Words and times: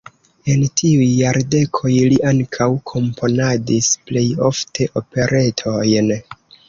En 0.51 0.61
tiuj 0.79 1.09
jardekoj 1.17 1.91
li 2.13 2.17
ankaŭ 2.31 2.69
komponadis, 2.93 3.91
plej 4.09 4.25
ofte 4.51 4.89
operetojn. 5.03 6.11